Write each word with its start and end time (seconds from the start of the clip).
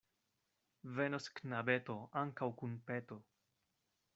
Venos 0.99 1.27
knabeto 1.41 1.99
ankaŭ 2.23 2.49
kun 2.63 2.77
peto. 2.89 3.19